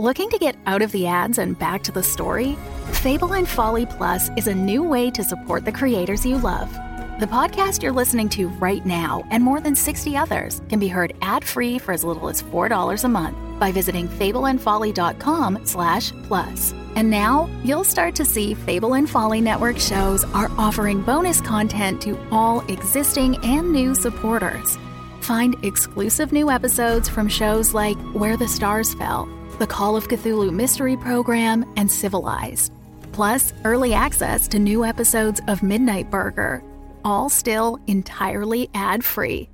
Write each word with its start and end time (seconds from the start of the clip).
Looking 0.00 0.30
to 0.30 0.38
get 0.38 0.56
out 0.64 0.80
of 0.80 0.92
the 0.92 1.06
ads 1.06 1.36
and 1.36 1.58
back 1.58 1.82
to 1.82 1.92
the 1.92 2.02
story? 2.02 2.56
Fable 3.02 3.34
and 3.34 3.46
Folly 3.46 3.84
Plus 3.84 4.30
is 4.34 4.46
a 4.46 4.54
new 4.54 4.82
way 4.82 5.10
to 5.10 5.22
support 5.22 5.66
the 5.66 5.72
creators 5.72 6.24
you 6.24 6.38
love. 6.38 6.72
The 7.20 7.26
podcast 7.26 7.82
you're 7.82 7.92
listening 7.92 8.30
to 8.30 8.48
right 8.48 8.86
now 8.86 9.22
and 9.30 9.44
more 9.44 9.60
than 9.60 9.76
60 9.76 10.16
others 10.16 10.62
can 10.70 10.78
be 10.78 10.88
heard 10.88 11.12
ad-free 11.20 11.80
for 11.80 11.92
as 11.92 12.02
little 12.02 12.30
as 12.30 12.42
$4 12.42 13.04
a 13.04 13.08
month 13.08 13.36
by 13.60 13.72
visiting 13.72 14.08
fableandfolly.com 14.08 15.66
slash 15.66 16.12
plus. 16.22 16.72
And 16.94 17.10
now 17.10 17.50
you'll 17.62 17.84
start 17.84 18.14
to 18.14 18.24
see 18.24 18.54
Fable 18.54 18.94
and 18.94 19.08
Folly 19.08 19.42
Network 19.42 19.78
shows 19.78 20.24
are 20.32 20.50
offering 20.56 21.02
bonus 21.02 21.42
content 21.42 22.00
to 22.00 22.18
all 22.30 22.60
existing 22.68 23.36
and 23.44 23.70
new 23.70 23.94
supporters. 23.94 24.78
Find 25.20 25.62
exclusive 25.62 26.32
new 26.32 26.50
episodes 26.50 27.06
from 27.06 27.28
shows 27.28 27.74
like 27.74 27.98
Where 28.14 28.38
the 28.38 28.48
Stars 28.48 28.94
Fell, 28.94 29.28
the 29.60 29.66
Call 29.66 29.94
of 29.94 30.08
Cthulhu 30.08 30.50
Mystery 30.50 30.96
Program, 30.96 31.70
and 31.76 31.92
Civilized. 31.92 32.72
Plus, 33.12 33.52
early 33.64 33.92
access 33.92 34.48
to 34.48 34.58
new 34.58 34.86
episodes 34.86 35.42
of 35.48 35.62
Midnight 35.62 36.10
Burger, 36.10 36.64
all 37.04 37.28
still 37.28 37.78
entirely 37.86 38.70
ad 38.72 39.04
free. 39.04 39.50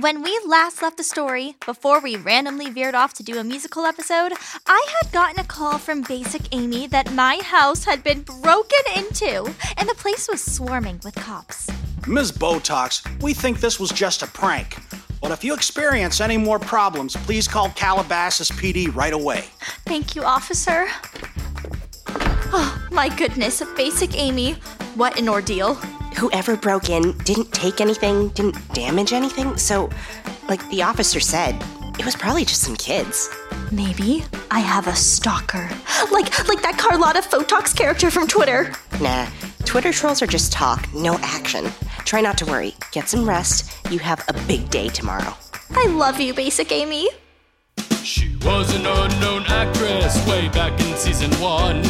When 0.00 0.22
we 0.22 0.38
last 0.44 0.82
left 0.82 0.98
the 0.98 1.02
story, 1.02 1.54
before 1.64 2.00
we 2.00 2.16
randomly 2.16 2.68
veered 2.68 2.94
off 2.94 3.14
to 3.14 3.22
do 3.22 3.38
a 3.38 3.42
musical 3.42 3.86
episode, 3.86 4.32
I 4.66 4.86
had 5.00 5.10
gotten 5.10 5.40
a 5.40 5.44
call 5.44 5.78
from 5.78 6.02
Basic 6.02 6.42
Amy 6.54 6.88
that 6.88 7.14
my 7.14 7.40
house 7.42 7.84
had 7.84 8.04
been 8.04 8.20
broken 8.20 8.84
into 8.96 9.50
and 9.78 9.88
the 9.88 9.94
place 9.94 10.28
was 10.28 10.44
swarming 10.44 11.00
with 11.04 11.14
cops. 11.14 11.70
Ms. 12.06 12.32
Beautox, 12.32 13.22
we 13.22 13.32
think 13.32 13.60
this 13.60 13.80
was 13.80 13.90
just 13.90 14.22
a 14.22 14.26
prank. 14.26 14.76
But 15.20 15.30
if 15.32 15.42
you 15.44 15.54
experience 15.54 16.20
any 16.20 16.36
more 16.36 16.58
problems, 16.58 17.16
please 17.16 17.48
call 17.48 17.70
Calabasas 17.70 18.50
PD 18.50 18.94
right 18.94 19.12
away. 19.12 19.44
Thank 19.86 20.14
you, 20.14 20.22
officer. 20.22 20.86
Oh, 22.50 22.88
my 22.90 23.08
goodness, 23.08 23.62
Basic 23.76 24.16
Amy. 24.16 24.54
What 24.94 25.18
an 25.18 25.28
ordeal. 25.28 25.74
Whoever 26.18 26.56
broke 26.56 26.88
in 26.90 27.16
didn't 27.18 27.52
take 27.52 27.80
anything, 27.80 28.28
didn't 28.30 28.56
damage 28.74 29.12
anything, 29.12 29.56
so, 29.56 29.90
like 30.48 30.66
the 30.70 30.82
officer 30.82 31.20
said, 31.20 31.62
it 31.98 32.04
was 32.04 32.16
probably 32.16 32.44
just 32.44 32.62
some 32.62 32.76
kids. 32.76 33.28
Maybe 33.70 34.24
I 34.50 34.60
have 34.60 34.86
a 34.86 34.94
stalker. 34.94 35.68
Like 36.10 36.48
like 36.48 36.62
that 36.62 36.76
Carlotta 36.78 37.20
Photox 37.20 37.76
character 37.76 38.10
from 38.10 38.26
Twitter. 38.26 38.72
Nah, 39.00 39.26
Twitter 39.68 39.92
trolls 39.92 40.22
are 40.22 40.26
just 40.26 40.50
talk, 40.50 40.88
no 40.94 41.18
action. 41.18 41.70
Try 42.06 42.22
not 42.22 42.38
to 42.38 42.46
worry. 42.46 42.74
Get 42.90 43.06
some 43.06 43.28
rest. 43.28 43.70
You 43.90 43.98
have 43.98 44.24
a 44.26 44.32
big 44.46 44.70
day 44.70 44.88
tomorrow. 44.88 45.36
I 45.72 45.88
love 45.88 46.18
you, 46.18 46.32
Basic 46.32 46.72
Amy. 46.72 47.06
She 48.02 48.34
was 48.46 48.74
an 48.74 48.86
unknown 48.86 49.44
actress 49.46 50.26
way 50.26 50.48
back 50.48 50.72
in 50.80 50.96
season 50.96 51.30
one. 51.32 51.82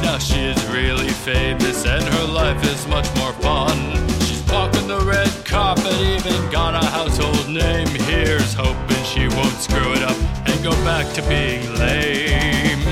Now 0.00 0.16
she 0.16 0.46
is 0.46 0.66
really 0.68 1.10
famous 1.10 1.84
and 1.84 2.02
her 2.02 2.24
life 2.24 2.64
is 2.64 2.86
much 2.86 3.14
more 3.16 3.34
fun. 3.34 3.76
She's 4.20 4.42
walking 4.50 4.88
the 4.88 5.00
red 5.00 5.30
carpet, 5.44 5.92
even 5.92 6.50
got 6.50 6.74
a 6.74 6.86
household 6.86 7.50
name. 7.50 7.86
Here's 8.08 8.54
hoping 8.54 9.04
she 9.04 9.28
won't 9.28 9.60
screw 9.60 9.92
it 9.92 10.02
up 10.02 10.16
and 10.48 10.64
go 10.64 10.72
back 10.86 11.12
to 11.12 11.22
being 11.28 11.74
lame. 11.74 12.82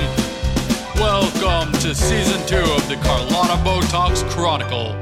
Welcome 0.97 1.34
to 1.85 1.93
season 1.93 2.43
two 2.47 2.55
of 2.55 2.89
the 2.89 2.95
Carlotta 2.95 3.61
Beautox 3.63 4.27
Chronicle. 4.31 4.95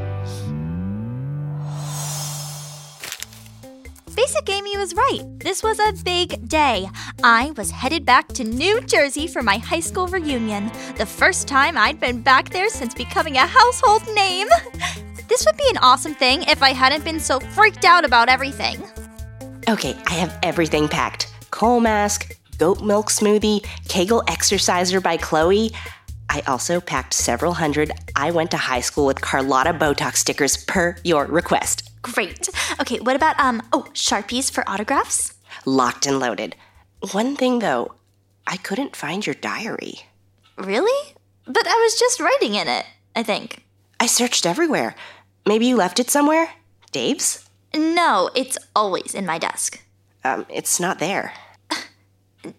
Basic 4.13 4.49
Amy 4.49 4.75
was 4.75 4.93
right. 4.93 5.21
This 5.39 5.63
was 5.63 5.79
a 5.79 5.93
big 6.03 6.49
day. 6.49 6.89
I 7.23 7.51
was 7.55 7.71
headed 7.71 8.05
back 8.05 8.27
to 8.33 8.43
New 8.43 8.81
Jersey 8.81 9.27
for 9.27 9.41
my 9.41 9.59
high 9.59 9.79
school 9.79 10.07
reunion. 10.07 10.69
The 10.97 11.05
first 11.05 11.47
time 11.47 11.77
I'd 11.77 12.01
been 12.01 12.21
back 12.21 12.49
there 12.49 12.67
since 12.67 12.93
becoming 12.93 13.37
a 13.37 13.47
household 13.47 14.03
name. 14.13 14.49
This 15.29 15.45
would 15.45 15.57
be 15.57 15.69
an 15.69 15.77
awesome 15.77 16.13
thing 16.13 16.43
if 16.43 16.61
I 16.61 16.73
hadn't 16.73 17.05
been 17.05 17.19
so 17.19 17.39
freaked 17.39 17.85
out 17.85 18.05
about 18.05 18.29
everything. 18.29 18.83
Okay, 19.67 19.95
I 20.05 20.13
have 20.15 20.37
everything 20.43 20.87
packed 20.87 21.33
coal 21.49 21.79
mask, 21.79 22.37
goat 22.59 22.81
milk 22.81 23.09
smoothie, 23.09 23.65
Kegel 23.87 24.21
exerciser 24.27 24.99
by 24.99 25.17
Chloe. 25.17 25.71
I 26.33 26.41
also 26.47 26.81
packed 26.81 27.13
several 27.13 27.53
hundred 27.53 27.91
I 28.15 28.31
went 28.31 28.49
to 28.51 28.57
high 28.57 28.79
school 28.79 29.05
with 29.05 29.21
Carlotta 29.21 29.71
Beautox 29.71 30.15
stickers 30.15 30.57
per 30.57 30.95
your 31.03 31.25
request. 31.25 31.91
Great. 32.01 32.49
Okay, 32.81 32.99
what 32.99 33.15
about 33.15 33.39
um 33.39 33.61
oh, 33.71 33.85
Sharpies 33.93 34.51
for 34.51 34.67
autographs? 34.67 35.35
Locked 35.63 36.07
and 36.07 36.19
loaded. 36.19 36.55
One 37.11 37.35
thing 37.35 37.59
though, 37.59 37.93
I 38.47 38.57
couldn't 38.57 38.95
find 38.95 39.23
your 39.23 39.35
diary. 39.35 40.07
Really? 40.57 41.15
But 41.45 41.67
I 41.67 41.75
was 41.83 41.99
just 41.99 42.19
writing 42.19 42.55
in 42.55 42.67
it, 42.67 42.87
I 43.15 43.21
think. 43.21 43.63
I 43.99 44.07
searched 44.07 44.47
everywhere. 44.47 44.95
Maybe 45.45 45.67
you 45.67 45.75
left 45.75 45.99
it 45.99 46.09
somewhere? 46.09 46.49
Dave's? 46.91 47.47
No, 47.75 48.31
it's 48.35 48.57
always 48.75 49.13
in 49.13 49.27
my 49.27 49.37
desk. 49.37 49.83
Um, 50.23 50.47
it's 50.49 50.79
not 50.79 50.97
there. 50.97 51.33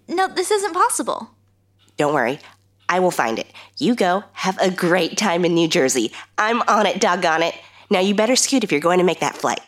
No, 0.08 0.28
this 0.28 0.50
isn't 0.50 0.72
possible. 0.72 1.30
Don't 1.98 2.14
worry. 2.14 2.38
I 2.88 3.00
will 3.00 3.10
find 3.10 3.38
it. 3.38 3.46
You 3.78 3.96
go. 3.96 4.22
Have 4.32 4.58
a 4.60 4.70
great 4.70 5.16
time 5.16 5.44
in 5.44 5.54
New 5.54 5.66
Jersey. 5.66 6.12
I'm 6.38 6.62
on 6.62 6.86
it, 6.86 7.00
doggone 7.00 7.42
it. 7.42 7.54
Now 7.90 7.98
you 8.00 8.14
better 8.14 8.36
scoot 8.36 8.62
if 8.62 8.70
you're 8.70 8.80
going 8.80 8.98
to 8.98 9.04
make 9.04 9.20
that 9.20 9.36
flight. 9.36 9.60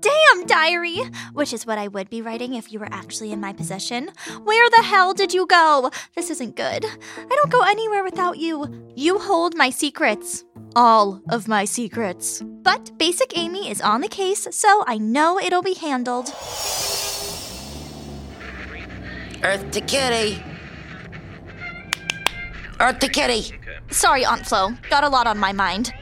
Damn, 0.00 0.46
diary! 0.46 0.98
Which 1.32 1.52
is 1.52 1.64
what 1.64 1.78
I 1.78 1.86
would 1.86 2.10
be 2.10 2.22
writing 2.22 2.54
if 2.54 2.72
you 2.72 2.80
were 2.80 2.88
actually 2.90 3.30
in 3.30 3.40
my 3.40 3.52
possession. 3.52 4.10
Where 4.42 4.68
the 4.70 4.82
hell 4.82 5.14
did 5.14 5.32
you 5.32 5.46
go? 5.46 5.92
This 6.16 6.28
isn't 6.28 6.56
good. 6.56 6.84
I 6.84 7.28
don't 7.28 7.52
go 7.52 7.62
anywhere 7.62 8.02
without 8.02 8.38
you. 8.38 8.92
You 8.96 9.20
hold 9.20 9.56
my 9.56 9.70
secrets. 9.70 10.44
All 10.74 11.22
of 11.28 11.46
my 11.46 11.64
secrets. 11.64 12.42
But 12.42 12.98
Basic 12.98 13.38
Amy 13.38 13.70
is 13.70 13.80
on 13.80 14.00
the 14.00 14.08
case, 14.08 14.48
so 14.50 14.82
I 14.88 14.98
know 14.98 15.38
it'll 15.38 15.62
be 15.62 15.74
handled. 15.74 16.30
Earth 19.44 19.70
to 19.70 19.80
Kitty. 19.80 20.42
Earth 22.82 22.98
to 22.98 23.08
Kitty. 23.08 23.56
Sorry, 23.92 24.24
Aunt 24.24 24.44
Flo. 24.44 24.70
Got 24.90 25.04
a 25.04 25.08
lot 25.08 25.28
on 25.28 25.38
my 25.38 25.52
mind. 25.52 25.94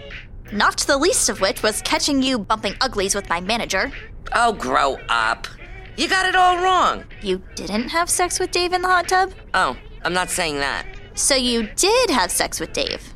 Not 0.51 0.79
the 0.79 0.97
least 0.97 1.29
of 1.29 1.43
which 1.43 1.63
was 1.63 1.83
catching 1.83 2.23
you 2.23 2.39
bumping 2.39 2.75
uglies 2.81 3.15
with 3.15 3.29
my 3.29 3.39
manager. 3.39 3.93
Oh, 4.33 4.55
grow 4.55 4.97
up. 5.11 5.47
You 5.99 6.09
got 6.09 6.25
it 6.25 6.35
all 6.35 6.57
wrong. 6.57 7.05
You 7.21 7.43
didn't 7.55 7.91
have 7.91 8.09
sex 8.09 8.41
with 8.41 8.51
Dave 8.51 8.73
in 8.73 8.81
the 8.81 8.89
hot 8.89 9.09
tub? 9.09 9.35
Oh, 9.53 9.77
I'm 10.05 10.15
not 10.15 10.31
saying 10.31 10.57
that. 10.57 10.87
So 11.13 11.35
you 11.35 11.69
did 11.77 12.09
have 12.09 12.31
sex 12.31 12.59
with 12.59 12.73
Dave. 12.73 13.13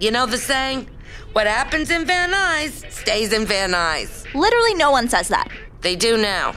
You 0.00 0.10
know 0.10 0.26
the 0.26 0.36
saying? 0.36 0.90
What 1.32 1.46
happens 1.46 1.90
in 1.90 2.06
Van 2.06 2.32
Nuys 2.32 2.90
stays 2.90 3.32
in 3.32 3.46
Van 3.46 3.70
Nuys. 3.70 4.26
Literally, 4.34 4.74
no 4.74 4.90
one 4.90 5.08
says 5.08 5.28
that. 5.28 5.48
They 5.80 5.94
do 5.94 6.16
now. 6.16 6.56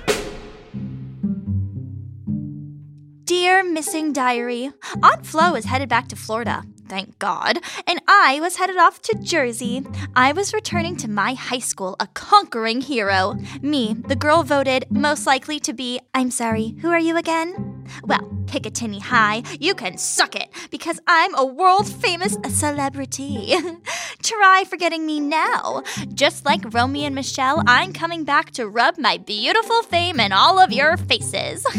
Dear 3.29 3.63
Missing 3.63 4.13
Diary, 4.13 4.71
Aunt 5.03 5.23
Flo 5.23 5.53
is 5.53 5.65
headed 5.65 5.87
back 5.87 6.07
to 6.07 6.15
Florida. 6.15 6.63
Thank 6.87 7.19
God. 7.19 7.59
And 7.85 8.01
I 8.07 8.39
was 8.39 8.55
headed 8.55 8.77
off 8.77 9.03
to 9.03 9.19
Jersey. 9.21 9.85
I 10.15 10.31
was 10.31 10.51
returning 10.51 10.97
to 10.97 11.07
my 11.07 11.35
high 11.35 11.59
school 11.59 11.95
a 11.99 12.07
conquering 12.07 12.81
hero. 12.81 13.35
Me, 13.61 13.93
the 13.93 14.15
girl 14.15 14.41
voted 14.41 14.87
most 14.89 15.27
likely 15.27 15.59
to 15.59 15.73
be, 15.73 15.99
I'm 16.15 16.31
sorry, 16.31 16.75
who 16.81 16.89
are 16.89 16.97
you 16.97 17.17
again? 17.17 17.85
Well, 18.03 18.21
Picatinny 18.47 18.99
High, 18.99 19.43
you 19.59 19.75
can 19.75 19.99
suck 19.99 20.35
it 20.35 20.49
because 20.71 20.99
I'm 21.05 21.35
a 21.35 21.45
world 21.45 21.87
famous 21.87 22.35
celebrity. 22.49 23.53
Try 24.23 24.63
forgetting 24.67 25.05
me 25.05 25.19
now. 25.19 25.83
Just 26.15 26.45
like 26.45 26.73
Romy 26.73 27.05
and 27.05 27.13
Michelle, 27.13 27.61
I'm 27.67 27.93
coming 27.93 28.23
back 28.23 28.49
to 28.53 28.67
rub 28.67 28.97
my 28.97 29.17
beautiful 29.17 29.83
fame 29.83 30.19
in 30.19 30.31
all 30.31 30.57
of 30.57 30.71
your 30.71 30.97
faces. 30.97 31.63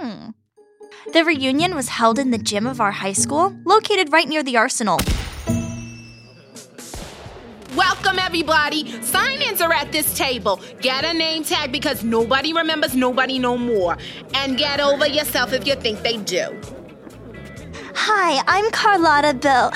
Hmm. 0.00 0.30
The 1.12 1.24
reunion 1.24 1.74
was 1.74 1.88
held 1.88 2.18
in 2.18 2.32
the 2.32 2.38
gym 2.38 2.66
of 2.66 2.82
our 2.82 2.90
high 2.90 3.14
school, 3.14 3.56
located 3.64 4.12
right 4.12 4.28
near 4.28 4.42
the 4.42 4.58
arsenal. 4.58 4.98
Welcome, 7.74 8.18
everybody. 8.18 9.00
Sign 9.00 9.40
ins 9.40 9.62
are 9.62 9.72
at 9.72 9.90
this 9.90 10.14
table. 10.18 10.60
Get 10.82 11.06
a 11.06 11.14
name 11.14 11.44
tag 11.44 11.72
because 11.72 12.04
nobody 12.04 12.52
remembers 12.52 12.94
nobody 12.94 13.38
no 13.38 13.56
more. 13.56 13.96
And 14.34 14.58
get 14.58 14.80
over 14.80 15.06
yourself 15.06 15.54
if 15.54 15.66
you 15.66 15.76
think 15.76 16.02
they 16.02 16.18
do. 16.18 16.60
Hi, 17.94 18.42
I'm 18.46 18.70
Carlotta 18.70 19.32
Bill. 19.32 19.70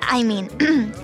I 0.00 0.22
mean, 0.22 0.48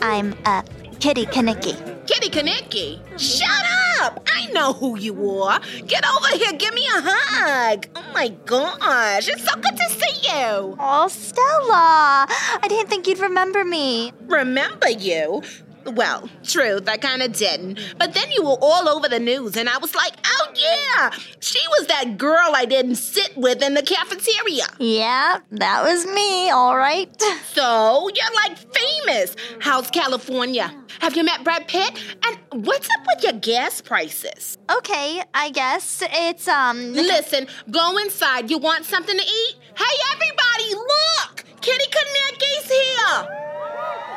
I'm 0.00 0.34
uh, 0.46 0.62
Kitty 1.00 1.26
Kanicki. 1.26 1.76
Kitty 2.06 2.30
Kanicki, 2.30 3.02
shut 3.18 3.50
up! 3.50 3.87
I 4.00 4.46
know 4.52 4.72
who 4.72 4.98
you 4.98 5.40
are. 5.42 5.60
Get 5.86 6.04
over 6.06 6.36
here, 6.36 6.52
give 6.52 6.74
me 6.74 6.86
a 6.86 7.00
hug. 7.02 7.86
Oh 7.96 8.04
my 8.14 8.28
gosh, 8.28 9.28
it's 9.28 9.44
so 9.44 9.54
good 9.56 9.76
to 9.76 9.90
see 9.90 10.30
you. 10.30 10.76
Oh, 10.78 11.08
Stella! 11.08 12.26
I 12.62 12.66
didn't 12.68 12.88
think 12.88 13.06
you'd 13.06 13.18
remember 13.18 13.64
me. 13.64 14.12
Remember 14.26 14.88
you? 14.88 15.42
Well, 15.88 16.28
truth, 16.44 16.88
I 16.88 16.96
kind 16.96 17.22
of 17.22 17.32
didn't. 17.32 17.80
But 17.98 18.14
then 18.14 18.30
you 18.30 18.42
were 18.42 18.58
all 18.60 18.88
over 18.88 19.08
the 19.08 19.18
news, 19.18 19.56
and 19.56 19.68
I 19.68 19.78
was 19.78 19.94
like, 19.94 20.14
oh 20.26 20.48
yeah, 20.54 21.10
she 21.40 21.60
was 21.68 21.86
that 21.86 22.18
girl 22.18 22.52
I 22.54 22.64
didn't 22.66 22.96
sit 22.96 23.36
with 23.36 23.62
in 23.62 23.74
the 23.74 23.82
cafeteria. 23.82 24.66
Yeah, 24.78 25.38
that 25.52 25.82
was 25.84 26.06
me, 26.06 26.50
all 26.50 26.76
right. 26.76 27.08
So 27.52 28.08
you're 28.14 28.34
like 28.34 28.58
famous. 28.58 29.34
How's 29.60 29.90
California? 29.90 30.72
Have 31.00 31.16
you 31.16 31.24
met 31.24 31.42
Brad 31.44 31.66
Pitt? 31.68 31.98
And 32.26 32.66
what's 32.66 32.88
up 32.90 33.06
with 33.06 33.24
your 33.24 33.34
gas 33.40 33.80
prices? 33.80 34.58
Okay, 34.70 35.22
I 35.32 35.50
guess 35.50 36.02
it's, 36.06 36.46
um. 36.48 36.92
Listen, 36.92 37.46
go 37.70 37.96
inside. 37.98 38.50
You 38.50 38.58
want 38.58 38.84
something 38.84 39.16
to 39.16 39.22
eat? 39.24 39.54
Hey, 39.76 39.96
everybody, 40.12 40.74
look! 40.74 41.44
Kitty 41.60 41.84
Kanicki's 41.90 42.70
here! 42.70 43.57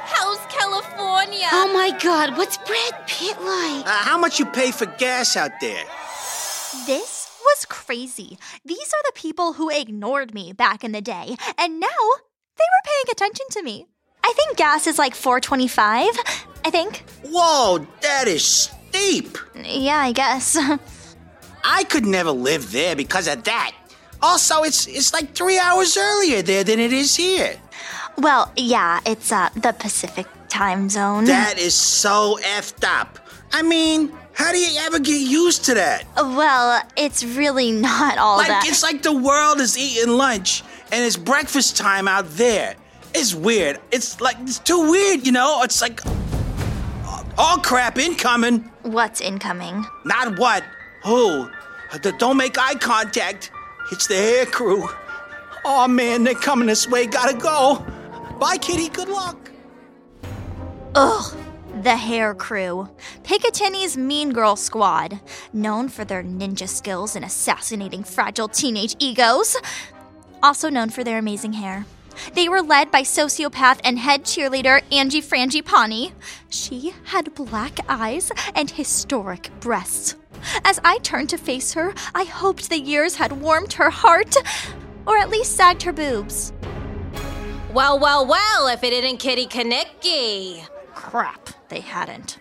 How's 0.06 0.40
California? 0.48 1.48
Oh 1.52 1.72
my 1.74 1.98
god, 2.02 2.38
what's 2.38 2.58
Brad 2.58 3.08
Pitt 3.08 3.40
like? 3.42 3.86
Uh, 3.86 3.90
how 3.90 4.18
much 4.18 4.40
you 4.40 4.46
pay 4.46 4.72
for 4.72 4.86
gas 4.86 5.36
out 5.38 5.52
there? 5.60 5.84
This 6.86 7.30
was 7.44 7.66
crazy. 7.66 8.38
These 8.66 8.94
are 8.94 9.04
the 9.06 9.14
people 9.16 9.54
who 9.54 9.70
ignored 9.70 10.34
me 10.34 10.54
back 10.54 10.84
in 10.84 10.92
the 10.92 11.02
day, 11.02 11.36
and 11.58 11.80
now 11.80 11.88
they 12.58 12.68
were 12.70 12.84
paying 12.86 13.12
attention 13.12 13.46
to 13.52 13.64
me. 13.64 13.88
I 14.24 14.34
think 14.36 14.58
gas 14.58 14.88
is 14.88 15.00
like 15.00 15.16
425. 15.16 16.08
I 16.64 16.70
think. 16.70 17.04
Whoa, 17.26 17.86
that 18.02 18.28
is 18.28 18.44
steep. 18.46 19.38
Yeah, 19.64 19.98
I 19.98 20.12
guess. 20.12 20.58
I 21.64 21.84
could 21.86 22.06
never 22.06 22.32
live 22.32 22.72
there 22.72 22.96
because 22.96 23.28
of 23.28 23.44
that. 23.44 23.74
Also, 24.22 24.64
it's 24.64 24.86
it's 24.88 25.14
like 25.14 25.34
three 25.34 25.58
hours 25.58 25.98
earlier 25.98 26.42
there 26.44 26.64
than 26.64 26.80
it 26.80 26.94
is 26.94 27.16
here. 27.16 27.60
Well, 28.18 28.52
yeah, 28.58 29.00
it's 29.06 29.32
uh 29.32 29.50
the 29.56 29.74
Pacific 29.74 30.28
time 30.50 30.90
zone. 30.90 31.26
That 31.26 31.58
is 31.58 31.74
so 31.74 32.38
effed 32.44 32.84
up. 32.88 33.20
I 33.54 33.62
mean, 33.64 34.12
how 34.34 34.52
do 34.52 34.58
you 34.58 34.80
ever 34.82 35.00
get 35.00 35.20
used 35.22 35.66
to 35.66 35.74
that? 35.76 36.06
well, 36.16 36.82
it's 36.96 37.24
really 37.24 37.72
not 37.72 38.18
all 38.18 38.38
Like 38.38 38.48
that. 38.48 38.66
it's 38.68 38.84
like 38.84 39.02
the 39.04 39.14
world 39.16 39.60
is 39.60 39.78
eating 39.78 40.14
lunch 40.18 40.64
and 40.92 41.04
it's 41.06 41.18
breakfast 41.18 41.78
time 41.78 42.08
out 42.08 42.30
there. 42.32 42.76
It's 43.14 43.34
weird. 43.36 43.80
It's 43.92 44.22
like 44.22 44.38
it's 44.42 44.60
too 44.60 44.90
weird, 44.90 45.26
you 45.26 45.32
know. 45.34 45.64
It's 45.64 45.82
like 45.82 46.00
all 47.38 47.58
crap 47.58 47.98
incoming. 47.98 48.70
What's 48.84 49.22
incoming? 49.22 49.86
Not 50.06 50.38
what? 50.40 50.64
Who? 51.06 51.50
Don't 52.20 52.38
make 52.38 52.58
eye 52.58 52.76
contact. 52.76 53.52
It's 53.92 54.08
the 54.08 54.16
hair 54.16 54.46
crew. 54.46 54.88
Oh 55.66 55.88
man, 55.88 56.24
they're 56.24 56.34
coming 56.36 56.68
this 56.68 56.88
way. 56.88 57.06
Gotta 57.06 57.36
go. 57.38 57.86
Bye, 58.42 58.58
kitty. 58.58 58.90
Good 58.90 59.08
luck. 59.08 59.52
Ugh. 60.96 61.38
The 61.84 61.96
Hair 61.96 62.34
Crew, 62.34 62.90
Picatinny's 63.24 63.96
Mean 63.96 64.34
Girl 64.34 64.56
Squad, 64.56 65.20
known 65.54 65.90
for 65.90 66.04
their 66.04 66.24
ninja 66.24 66.68
skills 66.68 67.16
in 67.16 67.24
assassinating 67.24 68.04
fragile 68.04 68.48
teenage 68.48 68.96
egos, 68.98 69.56
also 70.42 70.70
known 70.72 70.90
for 70.90 71.04
their 71.04 71.20
amazing 71.20 71.54
hair. 71.54 71.86
They 72.34 72.50
were 72.50 72.64
led 72.64 72.90
by 72.90 73.04
sociopath 73.04 73.80
and 73.84 74.00
head 74.00 74.24
cheerleader 74.24 74.82
Angie 74.92 75.22
Frangipani. 75.22 76.12
She 76.50 76.94
had 77.06 77.36
black 77.36 77.78
eyes 77.88 78.32
and 78.56 78.72
historic 78.72 79.52
breasts. 79.60 80.16
As 80.66 80.80
I 80.84 80.98
turned 81.04 81.30
to 81.30 81.38
face 81.38 81.74
her, 81.74 81.94
I 82.16 82.24
hoped 82.24 82.70
the 82.70 82.80
years 82.80 83.16
had 83.16 83.40
warmed 83.40 83.74
her 83.74 83.92
heart, 83.92 84.36
or 85.06 85.20
at 85.20 85.30
least 85.30 85.56
sagged 85.56 85.84
her 85.84 85.94
boobs. 85.94 86.52
Well, 87.74 87.98
well, 88.00 88.26
well, 88.26 88.68
if 88.68 88.84
it 88.84 88.92
isn't 88.92 89.20
Kitty 89.20 89.48
Kanicki. 89.48 90.68
Crap, 90.94 91.52
they 91.70 91.80
hadn't. 91.80 92.38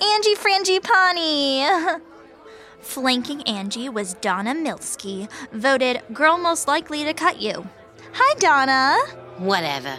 Angie 0.00 0.36
Frangipani! 0.36 2.00
Flanking 2.80 3.42
Angie 3.42 3.88
was 3.88 4.14
Donna 4.14 4.54
Milsky, 4.54 5.28
voted 5.50 6.02
girl 6.12 6.38
most 6.38 6.68
likely 6.68 7.02
to 7.02 7.12
cut 7.12 7.40
you. 7.40 7.66
Hi, 8.12 8.34
Donna! 8.38 8.96
Whatever. 9.38 9.96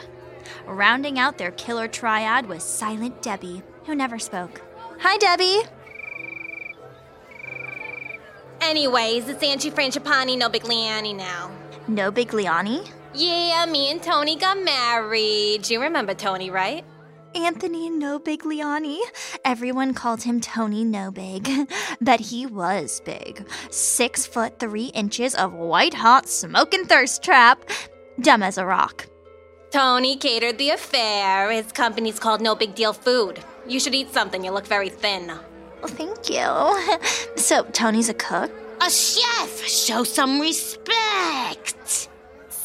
Rounding 0.66 1.20
out 1.20 1.38
their 1.38 1.52
killer 1.52 1.90
triad 1.90 2.48
was 2.48 2.64
Silent 2.64 3.22
Debbie, 3.22 3.62
who 3.86 3.96
never 3.96 4.18
spoke. 4.18 4.62
Hi, 5.02 5.18
Debbie! 5.18 5.60
Anyways, 8.62 9.28
it's 9.28 9.44
Angie 9.44 9.72
Frangipani, 9.72 10.42
Nobigliani 10.42 11.14
now. 11.14 11.52
Nobigliani? 11.90 12.90
Yeah, 13.14 13.66
me 13.66 13.92
and 13.92 14.02
Tony 14.02 14.36
got 14.36 14.62
married. 14.64 15.70
You 15.70 15.82
remember 15.82 16.14
Tony, 16.14 16.52
right? 16.52 16.86
Anthony 17.36 17.90
Nobigliani. 17.90 19.00
Everyone 19.46 19.94
called 19.94 20.24
him 20.24 20.40
Tony 20.42 20.84
No 20.84 21.12
Big, 21.12 21.50
but 22.02 22.20
he 22.20 22.46
was 22.46 23.02
big. 23.06 23.48
Six 23.70 24.26
foot 24.26 24.60
three 24.60 24.88
inches 24.88 25.36
of 25.36 25.54
white 25.54 25.94
hot 25.94 26.28
smoking 26.28 26.86
thirst 26.86 27.24
trap, 27.24 27.64
dumb 28.20 28.44
as 28.44 28.58
a 28.58 28.66
rock. 28.66 29.08
Tony 29.72 30.16
catered 30.16 30.58
the 30.58 30.72
affair. 30.72 31.52
His 31.52 31.72
company's 31.72 32.20
called 32.20 32.42
No 32.42 32.56
Big 32.56 32.74
Deal 32.74 32.94
Food. 32.94 33.40
You 33.68 33.80
should 33.80 33.94
eat 33.94 34.12
something. 34.12 34.44
You 34.44 34.52
look 34.52 34.66
very 34.66 34.90
thin. 34.90 35.28
Well, 35.28 35.88
thank 35.88 36.30
you. 36.30 36.98
So 37.40 37.64
Tony's 37.72 38.10
a 38.10 38.14
cook. 38.14 38.52
A 38.82 38.90
chef! 38.90 39.64
Show 39.66 40.04
some 40.04 40.40
respect! 40.40 42.10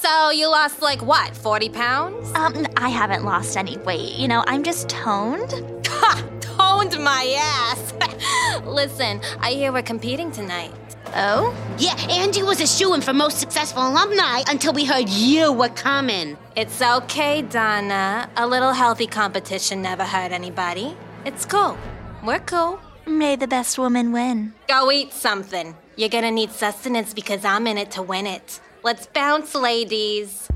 So 0.04 0.28
you 0.28 0.48
lost 0.48 0.82
like 0.82 1.00
what, 1.00 1.34
40 1.34 1.70
pounds? 1.70 2.30
Um, 2.34 2.66
I 2.76 2.90
haven't 2.90 3.24
lost 3.24 3.56
any 3.56 3.78
weight. 3.78 4.12
You 4.16 4.28
know, 4.28 4.44
I'm 4.46 4.62
just 4.62 4.86
toned. 4.90 5.50
Ha! 5.86 6.22
Toned 6.42 7.02
my 7.02 7.34
ass. 7.38 8.60
Listen, 8.66 9.22
I 9.40 9.52
hear 9.52 9.72
we're 9.72 9.80
competing 9.80 10.30
tonight. 10.30 10.72
Oh? 11.16 11.56
Yeah, 11.78 11.94
Angie 12.10 12.42
was 12.42 12.60
a 12.60 12.66
shoo 12.66 12.92
in 12.92 13.00
for 13.00 13.14
most 13.14 13.38
successful 13.38 13.80
alumni 13.80 14.42
until 14.46 14.74
we 14.74 14.84
heard 14.84 15.08
you 15.08 15.50
were 15.50 15.70
coming. 15.70 16.36
It's 16.54 16.82
okay, 16.82 17.40
Donna. 17.40 18.28
A 18.36 18.46
little 18.46 18.72
healthy 18.72 19.06
competition 19.06 19.80
never 19.80 20.04
hurt 20.04 20.32
anybody. 20.32 20.94
It's 21.24 21.46
cool. 21.46 21.78
We're 22.22 22.40
cool. 22.40 22.78
May 23.06 23.36
the 23.36 23.48
best 23.48 23.78
woman 23.78 24.12
win. 24.12 24.52
Go 24.68 24.92
eat 24.92 25.14
something. 25.14 25.74
You're 25.96 26.10
gonna 26.10 26.30
need 26.30 26.50
sustenance 26.50 27.14
because 27.14 27.42
I'm 27.46 27.66
in 27.66 27.78
it 27.78 27.92
to 27.92 28.02
win 28.02 28.26
it. 28.26 28.60
Let's 28.84 29.06
bounce, 29.06 29.54
ladies. 29.54 30.46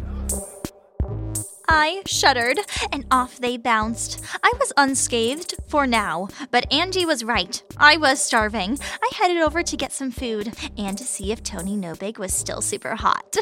I 1.67 2.03
shuddered, 2.05 2.59
and 2.93 3.07
off 3.11 3.39
they 3.39 3.57
bounced. 3.57 4.23
I 4.43 4.53
was 4.59 4.71
unscathed 4.77 5.55
for 5.67 5.87
now, 5.87 6.29
but 6.51 6.71
Angie 6.71 7.07
was 7.07 7.25
right. 7.25 7.63
I 7.79 7.97
was 7.97 8.23
starving. 8.23 8.79
I 9.03 9.11
headed 9.15 9.39
over 9.39 9.63
to 9.63 9.77
get 9.79 9.93
some 9.93 10.11
food 10.11 10.53
and 10.77 10.99
to 10.99 11.05
see 11.05 11.33
if 11.33 11.43
Tony 11.43 11.75
No 11.75 11.95
Big 11.95 12.19
was 12.19 12.35
still 12.35 12.61
super 12.61 12.97
hot. 12.97 13.35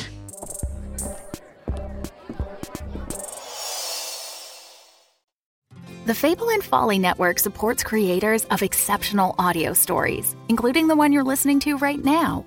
The 6.05 6.15
Fable 6.15 6.51
and 6.51 6.63
Folly 6.63 7.01
Network 7.01 7.41
supports 7.41 7.83
creators 7.83 8.45
of 8.45 8.63
exceptional 8.63 9.35
audio 9.41 9.73
stories, 9.73 10.37
including 10.49 10.87
the 10.87 10.95
one 10.95 11.13
you're 11.13 11.25
listening 11.25 11.59
to 11.61 11.77
right 11.79 12.05
now. 12.05 12.47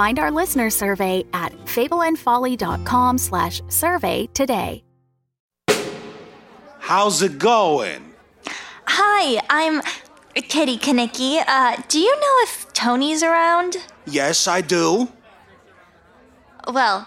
Find 0.00 0.18
our 0.18 0.30
listener 0.30 0.70
survey 0.70 1.26
at 1.34 1.52
fableandfolly.com 1.66 3.18
slash 3.18 3.60
survey 3.68 4.30
today. 4.32 4.82
How's 6.78 7.20
it 7.20 7.38
going? 7.38 8.14
Hi, 8.86 9.42
I'm 9.50 9.82
Kitty 10.32 10.78
Kanicki, 10.78 11.44
uh, 11.46 11.76
do 11.88 11.98
you 11.98 12.16
know 12.16 12.36
if 12.44 12.72
Tony's 12.72 13.22
around? 13.22 13.76
Yes, 14.06 14.48
I 14.48 14.62
do. 14.62 15.12
Well, 16.66 17.06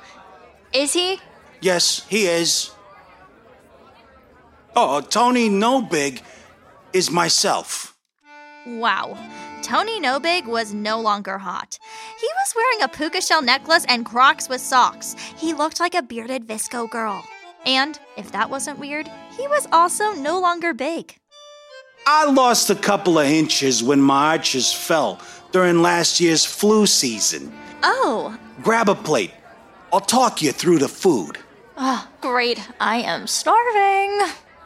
is 0.71 0.93
he? 0.93 1.19
Yes, 1.61 2.05
he 2.07 2.27
is. 2.27 2.69
Oh, 4.75 5.01
Tony 5.01 5.49
No 5.49 5.81
Big 5.81 6.21
is 6.93 7.09
myself. 7.09 7.97
Wow. 8.67 9.17
Tony 9.63 9.97
No 9.99 10.19
Big 10.19 10.45
was 10.45 10.73
no 10.73 10.99
longer 10.99 11.37
hot. 11.37 11.79
He 12.19 12.27
was 12.27 12.53
wearing 12.55 12.81
a 12.83 12.87
puka 12.89 13.21
shell 13.21 13.41
necklace 13.41 13.85
and 13.87 14.05
Crocs 14.05 14.49
with 14.49 14.59
socks. 14.59 15.15
He 15.37 15.53
looked 15.53 15.79
like 15.79 15.95
a 15.95 16.01
bearded 16.01 16.45
VSCO 16.45 16.89
girl. 16.91 17.23
And, 17.65 17.97
if 18.17 18.29
that 18.33 18.49
wasn't 18.49 18.77
weird, 18.77 19.09
he 19.37 19.47
was 19.47 19.67
also 19.71 20.11
no 20.11 20.37
longer 20.39 20.73
big. 20.73 21.15
I 22.05 22.25
lost 22.29 22.69
a 22.69 22.75
couple 22.75 23.17
of 23.17 23.25
inches 23.25 23.81
when 23.81 24.01
my 24.01 24.31
arches 24.31 24.73
fell 24.73 25.21
during 25.53 25.81
last 25.81 26.19
year's 26.19 26.43
flu 26.43 26.85
season. 26.85 27.53
Oh, 27.81 28.37
Grab 28.61 28.89
a 28.89 28.95
plate. 28.95 29.31
I'll 29.93 30.01
talk 30.01 30.41
you 30.41 30.51
through 30.51 30.79
the 30.79 30.89
food. 30.89 31.37
oh 31.77 32.05
great. 32.19 32.59
I 32.81 32.97
am 32.97 33.27
starving. 33.27 34.19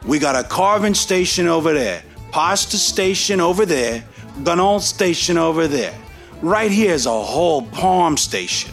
We 0.06 0.18
got 0.18 0.34
a 0.36 0.46
carving 0.48 0.94
station 0.94 1.46
over 1.46 1.72
there, 1.72 2.02
pasta 2.32 2.76
station 2.78 3.40
over 3.40 3.64
there, 3.64 4.04
gunol 4.44 4.80
station 4.80 5.38
over 5.38 5.68
there. 5.68 5.94
Right 6.40 6.70
here's 6.70 7.06
a 7.06 7.22
whole 7.22 7.62
parm 7.62 8.18
station. 8.18 8.72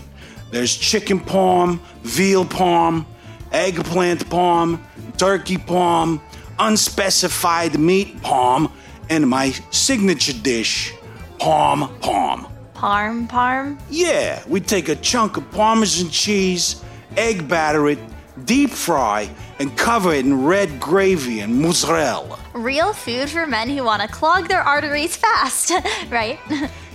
There's 0.51 0.75
chicken 0.75 1.19
parm, 1.19 1.79
veal 2.03 2.45
parm, 2.45 3.05
eggplant 3.51 4.29
parm, 4.29 4.79
turkey 5.17 5.57
parm, 5.57 6.21
unspecified 6.59 7.79
meat 7.79 8.17
parm, 8.21 8.71
and 9.09 9.27
my 9.27 9.51
signature 9.71 10.33
dish, 10.33 10.93
parm 11.39 11.99
palm. 12.01 12.47
Parm, 12.73 13.27
parm. 13.27 13.79
Yeah, 13.89 14.43
we 14.47 14.59
take 14.59 14.89
a 14.89 14.95
chunk 14.95 15.37
of 15.37 15.49
Parmesan 15.51 16.09
cheese, 16.09 16.83
egg 17.17 17.47
batter 17.47 17.89
it, 17.89 17.99
deep 18.45 18.69
fry, 18.69 19.29
and 19.59 19.75
cover 19.77 20.13
it 20.13 20.25
in 20.25 20.45
red 20.45 20.79
gravy 20.79 21.39
and 21.39 21.61
mozzarella. 21.61 22.39
Real 22.55 22.93
food 22.93 23.29
for 23.29 23.45
men 23.45 23.69
who 23.69 23.83
want 23.83 24.01
to 24.01 24.07
clog 24.07 24.47
their 24.47 24.61
arteries 24.61 25.17
fast, 25.17 25.73
right? 26.09 26.39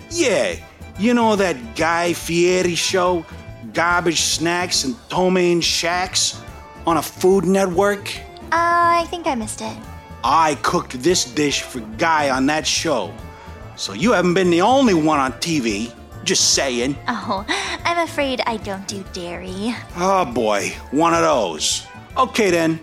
Yeah, 0.08 0.56
you 0.98 1.12
know 1.12 1.36
that 1.36 1.76
Guy 1.76 2.14
Fieri 2.14 2.74
show, 2.74 3.26
Garbage 3.74 4.22
Snacks 4.22 4.84
and 4.84 4.96
Ptomaine 5.10 5.60
Shacks 5.60 6.40
on 6.86 6.96
a 6.96 7.02
Food 7.02 7.44
Network? 7.44 8.08
Uh, 8.50 9.02
I 9.04 9.06
think 9.10 9.26
I 9.26 9.34
missed 9.34 9.60
it. 9.60 9.76
I 10.24 10.54
cooked 10.62 11.02
this 11.02 11.26
dish 11.26 11.60
for 11.60 11.80
Guy 11.98 12.30
on 12.30 12.46
that 12.46 12.66
show. 12.66 13.12
So 13.76 13.92
you 13.92 14.12
haven't 14.12 14.32
been 14.32 14.48
the 14.50 14.62
only 14.62 14.94
one 14.94 15.20
on 15.20 15.32
TV. 15.34 15.92
Just 16.24 16.54
saying. 16.54 16.96
Oh, 17.06 17.44
I'm 17.84 17.98
afraid 17.98 18.40
I 18.46 18.56
don't 18.56 18.88
do 18.88 19.04
dairy. 19.12 19.74
Oh 19.96 20.24
boy, 20.24 20.70
one 20.90 21.12
of 21.12 21.20
those. 21.20 21.86
Okay 22.16 22.50
then, 22.50 22.80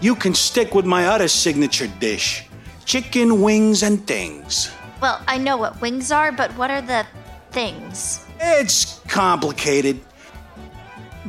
you 0.00 0.14
can 0.14 0.34
stick 0.34 0.74
with 0.74 0.84
my 0.84 1.06
other 1.06 1.28
signature 1.28 1.88
dish 1.98 2.46
chicken 2.86 3.42
wings 3.42 3.82
and 3.82 4.06
things. 4.06 4.70
Well, 5.02 5.20
I 5.26 5.36
know 5.36 5.56
what 5.56 5.80
wings 5.80 6.10
are, 6.10 6.32
but 6.32 6.50
what 6.52 6.70
are 6.70 6.80
the 6.80 7.04
things? 7.50 8.24
It's 8.40 9.00
complicated, 9.08 10.00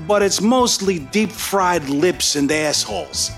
but 0.07 0.21
it's 0.21 0.39
mostly 0.39 0.99
deep 0.99 1.31
fried 1.31 1.89
lips 1.89 2.35
and 2.35 2.49
assholes. 2.51 3.31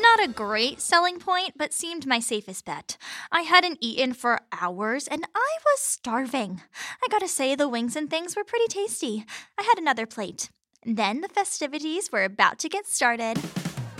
Not 0.00 0.22
a 0.22 0.28
great 0.32 0.80
selling 0.80 1.18
point, 1.18 1.54
but 1.56 1.74
seemed 1.74 2.06
my 2.06 2.20
safest 2.20 2.64
bet. 2.64 2.96
I 3.32 3.42
hadn't 3.42 3.78
eaten 3.80 4.14
for 4.14 4.40
hours 4.52 5.08
and 5.08 5.26
I 5.34 5.58
was 5.64 5.80
starving. 5.80 6.62
I 7.04 7.08
gotta 7.10 7.28
say, 7.28 7.54
the 7.54 7.68
wings 7.68 7.96
and 7.96 8.08
things 8.08 8.36
were 8.36 8.44
pretty 8.44 8.68
tasty. 8.68 9.26
I 9.58 9.62
had 9.64 9.78
another 9.78 10.06
plate. 10.06 10.48
Then 10.88 11.20
the 11.20 11.26
festivities 11.26 12.12
were 12.12 12.22
about 12.22 12.60
to 12.60 12.68
get 12.68 12.86
started. 12.86 13.38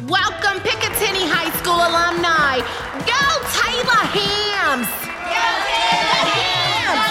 Welcome, 0.07 0.63
Picatinny 0.63 1.27
High 1.29 1.51
School 1.59 1.75
alumni. 1.75 2.63
Go 3.03 3.27
Taylor 3.59 4.07
Hams! 4.15 4.87
Go 5.27 5.47
Taylor 5.67 6.23
Hams! 6.31 7.03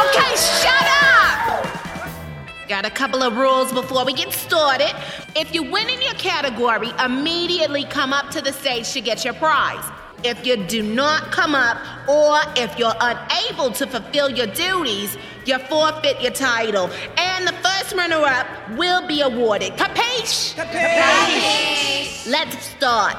Okay, 0.00 0.32
shut 0.64 0.86
up! 1.04 2.68
Got 2.70 2.86
a 2.86 2.90
couple 2.90 3.22
of 3.22 3.36
rules 3.36 3.70
before 3.70 4.06
we 4.06 4.14
get 4.14 4.32
started. 4.32 4.96
If 5.36 5.54
you 5.54 5.62
win 5.62 5.90
in 5.90 6.00
your 6.00 6.14
category, 6.14 6.92
immediately 7.04 7.84
come 7.84 8.14
up 8.14 8.30
to 8.30 8.40
the 8.40 8.54
stage 8.54 8.90
to 8.94 9.02
get 9.02 9.26
your 9.26 9.34
prize. 9.34 9.84
If 10.22 10.46
you 10.46 10.56
do 10.56 10.82
not 10.82 11.32
come 11.32 11.54
up, 11.54 11.78
or 12.08 12.40
if 12.56 12.78
you're 12.78 12.92
unable 13.00 13.70
to 13.72 13.86
fulfill 13.86 14.30
your 14.30 14.48
duties, 14.48 15.16
you 15.46 15.58
forfeit 15.60 16.20
your 16.20 16.32
title, 16.32 16.90
and 17.16 17.46
the 17.46 17.52
first 17.54 17.94
runner-up 17.94 18.46
will 18.76 19.06
be 19.06 19.22
awarded. 19.22 19.72
Capiche? 19.72 20.54
Capiche! 20.54 22.30
Let's 22.30 22.66
start. 22.66 23.16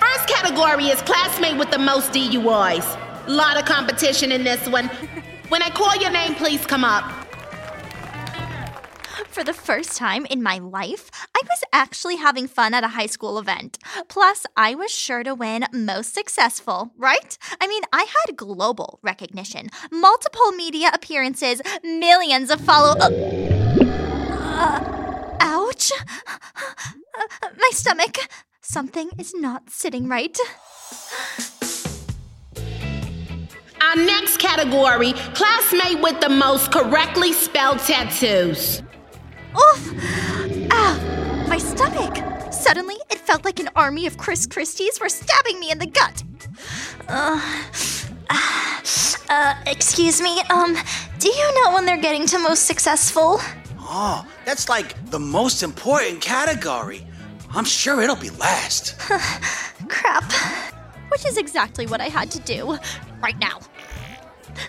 First 0.00 0.28
category 0.28 0.86
is 0.86 1.00
classmate 1.02 1.56
with 1.56 1.70
the 1.70 1.78
most 1.78 2.10
DUIs. 2.12 3.28
Lot 3.28 3.56
of 3.56 3.64
competition 3.66 4.32
in 4.32 4.42
this 4.42 4.66
one. 4.68 4.88
When 5.50 5.62
I 5.62 5.70
call 5.70 5.94
your 5.96 6.10
name, 6.10 6.34
please 6.34 6.66
come 6.66 6.84
up. 6.84 7.19
For 9.40 9.44
the 9.44 9.54
first 9.54 9.96
time 9.96 10.26
in 10.26 10.42
my 10.42 10.58
life, 10.58 11.10
I 11.34 11.40
was 11.44 11.64
actually 11.72 12.16
having 12.16 12.46
fun 12.46 12.74
at 12.74 12.84
a 12.84 12.88
high 12.88 13.06
school 13.06 13.38
event. 13.38 13.78
Plus, 14.06 14.44
I 14.54 14.74
was 14.74 14.90
sure 14.90 15.22
to 15.22 15.34
win 15.34 15.64
most 15.72 16.12
successful, 16.12 16.92
right? 16.98 17.38
I 17.58 17.66
mean, 17.66 17.82
I 17.90 18.04
had 18.26 18.36
global 18.36 18.98
recognition, 19.02 19.70
multiple 19.90 20.52
media 20.52 20.90
appearances, 20.92 21.62
millions 21.82 22.50
of 22.50 22.60
follow. 22.60 22.96
Uh, 22.98 23.14
ouch! 25.40 25.90
Uh, 25.90 27.48
my 27.56 27.70
stomach. 27.72 28.18
Something 28.60 29.08
is 29.18 29.32
not 29.34 29.70
sitting 29.70 30.06
right. 30.06 30.38
Our 33.80 33.96
next 33.96 34.36
category 34.36 35.14
classmate 35.32 36.02
with 36.02 36.20
the 36.20 36.28
most 36.28 36.70
correctly 36.70 37.32
spelled 37.32 37.78
tattoos. 37.78 38.82
Ah, 40.70 41.44
my 41.48 41.58
stomach. 41.58 42.16
Suddenly, 42.52 42.96
it 43.10 43.18
felt 43.18 43.44
like 43.44 43.60
an 43.60 43.68
army 43.76 44.06
of 44.06 44.16
Chris 44.16 44.46
Christies 44.46 45.00
were 45.00 45.08
stabbing 45.08 45.60
me 45.60 45.70
in 45.70 45.78
the 45.78 45.86
gut. 45.86 46.22
Uh, 47.08 47.40
uh, 48.28 48.80
uh, 49.28 49.54
excuse 49.66 50.20
me, 50.20 50.40
um, 50.50 50.76
do 51.18 51.28
you 51.28 51.54
know 51.64 51.72
when 51.72 51.84
they're 51.84 51.96
getting 51.96 52.26
to 52.26 52.38
most 52.38 52.66
successful? 52.66 53.40
Oh, 53.80 54.26
that's 54.44 54.68
like 54.68 55.10
the 55.10 55.18
most 55.18 55.62
important 55.62 56.20
category. 56.20 57.06
I'm 57.52 57.64
sure 57.64 58.00
it'll 58.00 58.16
be 58.16 58.30
last. 58.30 58.98
Crap. 59.88 60.32
Which 61.10 61.26
is 61.26 61.36
exactly 61.36 61.86
what 61.86 62.00
I 62.00 62.08
had 62.08 62.30
to 62.32 62.38
do 62.40 62.78
right 63.20 63.38
now. 63.38 63.58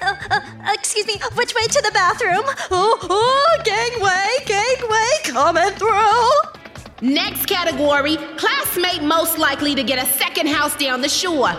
Uh, 0.02 0.16
uh, 0.30 0.42
excuse 0.74 1.08
me, 1.08 1.20
which 1.36 1.54
way 1.56 1.64
to 1.64 1.82
the 1.84 1.92
bathroom? 1.94 2.44
Oh, 2.72 2.98
oh, 3.10 3.62
gangway, 3.64 4.28
gangway, 4.46 5.10
coming 5.24 5.72
through. 5.78 7.08
Next 7.08 7.46
category 7.48 8.18
classmate 8.38 9.02
most 9.02 9.38
likely 9.38 9.74
to 9.76 9.84
get 9.84 9.98
a 9.98 10.12
second 10.14 10.48
house 10.48 10.76
down 10.78 11.02
the 11.02 11.10
shore. 11.10 11.54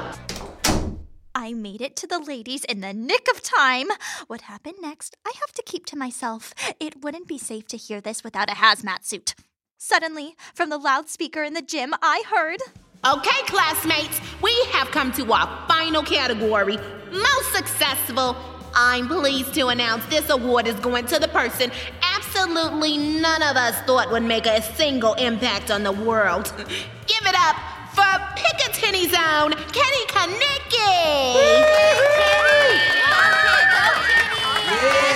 I 1.34 1.52
made 1.54 1.80
it 1.80 1.96
to 1.96 2.06
the 2.06 2.20
ladies 2.20 2.62
in 2.64 2.80
the 2.80 2.92
nick 2.92 3.26
of 3.34 3.42
time. 3.42 3.88
What 4.28 4.42
happened 4.42 4.76
next, 4.80 5.16
I 5.26 5.32
have 5.40 5.52
to 5.52 5.62
keep 5.64 5.86
to 5.86 5.96
myself. 5.96 6.54
It 6.78 7.02
wouldn't 7.02 7.26
be 7.26 7.38
safe 7.38 7.66
to 7.68 7.76
hear 7.76 8.00
this 8.00 8.22
without 8.22 8.50
a 8.50 8.54
hazmat 8.54 9.04
suit. 9.04 9.34
Suddenly, 9.78 10.36
from 10.54 10.70
the 10.70 10.78
loudspeaker 10.78 11.42
in 11.42 11.54
the 11.54 11.62
gym, 11.62 11.94
I 12.00 12.22
heard. 12.32 12.60
Okay, 13.04 13.42
classmates, 13.46 14.20
we 14.40 14.54
have 14.70 14.88
come 14.92 15.10
to 15.14 15.32
our 15.32 15.66
final 15.66 16.04
category 16.04 16.78
most 17.10 17.52
successful. 17.52 18.36
I'm 18.76 19.08
pleased 19.08 19.54
to 19.54 19.66
announce 19.68 20.06
this 20.06 20.30
award 20.30 20.68
is 20.68 20.76
going 20.76 21.06
to 21.06 21.18
the 21.18 21.26
person 21.26 21.72
absolutely 22.00 22.98
none 22.98 23.42
of 23.42 23.56
us 23.56 23.74
thought 23.86 24.12
would 24.12 24.22
make 24.22 24.46
a 24.46 24.62
single 24.76 25.14
impact 25.14 25.72
on 25.72 25.82
the 25.82 25.90
world. 25.90 26.52
Give 27.08 27.26
it 27.26 27.34
up 27.40 27.56
for 27.92 28.06
Picatinny's 28.36 29.12
own 29.14 29.52
Kenny 29.72 30.06
Kanicki! 30.06 31.34
Kenny! 34.78 35.11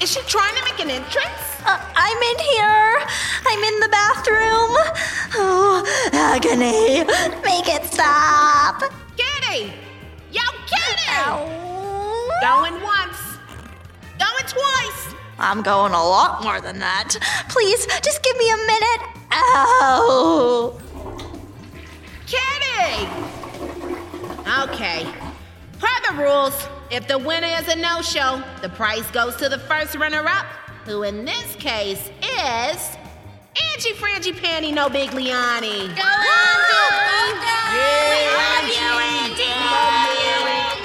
Is 0.00 0.12
she 0.12 0.20
trying 0.22 0.54
to 0.56 0.64
make 0.64 0.78
an 0.80 0.90
entrance? 0.90 1.42
Uh, 1.64 1.80
I'm 1.96 2.22
in 2.22 2.38
here. 2.38 3.02
I'm 3.46 3.64
in 3.64 3.80
the 3.80 3.88
bathroom. 3.88 4.76
Oh, 5.34 5.82
agony. 6.12 7.04
Make 7.42 7.68
it 7.68 7.84
stop. 7.92 8.82
Kenny! 9.16 9.72
Yo, 10.30 10.42
Kenny! 10.66 11.08
Ow. 11.10 11.36
Going 12.42 12.82
once. 12.82 13.38
Going 14.18 14.46
twice. 14.46 15.14
I'm 15.38 15.62
going 15.62 15.92
a 15.92 16.02
lot 16.02 16.42
more 16.42 16.60
than 16.60 16.78
that. 16.78 17.16
Please, 17.48 17.86
just 18.02 18.22
give 18.22 18.36
me 18.36 18.50
a 18.50 18.56
minute. 18.56 19.02
Ow! 19.32 20.78
Kitty! 22.26 23.08
Okay. 24.62 25.06
Per 25.78 26.00
the 26.08 26.22
rules, 26.22 26.68
if 26.90 27.08
the 27.08 27.18
winner 27.18 27.48
is 27.48 27.68
a 27.68 27.76
no 27.76 28.02
show, 28.02 28.42
the 28.62 28.68
prize 28.68 29.10
goes 29.10 29.36
to 29.36 29.48
the 29.48 29.58
first 29.58 29.94
runner 29.96 30.26
up, 30.26 30.46
who 30.84 31.02
in 31.02 31.24
this 31.24 31.56
case 31.56 32.10
is. 32.22 32.96
Angie 33.72 33.92
Frangie 33.94 34.32
Panty 34.32 34.72
Nobigliani. 34.72 35.88
Go 35.96 36.02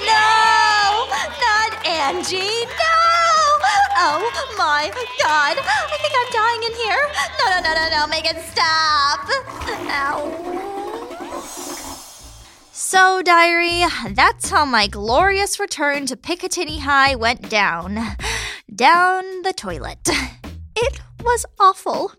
No! 0.07 1.07
Not 1.39 1.85
Angie! 1.85 2.65
No! 2.65 2.97
Oh 4.03 4.55
my 4.57 4.89
god! 5.21 5.57
I 5.59 5.97
think 6.01 6.13
I'm 6.17 6.31
dying 6.31 6.63
in 6.63 6.73
here! 6.85 7.03
No, 7.39 7.45
no, 7.49 7.59
no, 7.61 7.71
no, 7.75 7.85
no, 7.97 8.07
make 8.07 8.25
it 8.25 8.39
stop! 8.41 9.29
Ow. 9.91 10.70
So, 12.83 13.21
diary, 13.21 13.83
that's 14.13 14.49
how 14.49 14.65
my 14.65 14.87
glorious 14.87 15.59
return 15.59 16.07
to 16.07 16.17
Picatinny 16.17 16.79
High 16.79 17.15
went 17.15 17.47
down. 17.47 17.95
Down 18.73 19.43
the 19.43 19.53
toilet. 19.55 20.09
It 20.75 20.99
was 21.23 21.45
awful. 21.59 22.13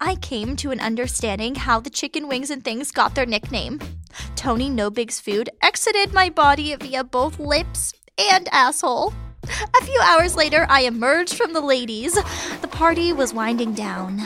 I 0.00 0.16
came 0.16 0.56
to 0.56 0.72
an 0.72 0.80
understanding 0.80 1.54
how 1.54 1.78
the 1.78 1.88
chicken 1.88 2.26
wings 2.26 2.50
and 2.50 2.64
things 2.64 2.90
got 2.90 3.14
their 3.14 3.26
nickname. 3.26 3.78
Tony 4.34 4.68
No 4.68 4.90
Big's 4.90 5.20
food 5.20 5.50
exited 5.62 6.12
my 6.12 6.30
body 6.30 6.74
via 6.74 7.04
both 7.04 7.38
lips 7.38 7.94
and 8.18 8.48
asshole. 8.50 9.14
A 9.44 9.84
few 9.84 10.00
hours 10.02 10.34
later, 10.34 10.66
I 10.68 10.80
emerged 10.80 11.34
from 11.34 11.52
the 11.52 11.60
ladies. 11.60 12.14
The 12.60 12.68
party 12.68 13.12
was 13.12 13.32
winding 13.32 13.74
down. 13.74 14.20